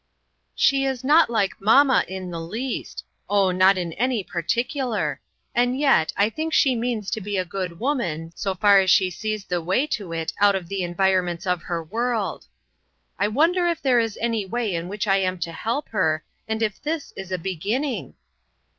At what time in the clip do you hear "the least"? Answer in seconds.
2.31-3.03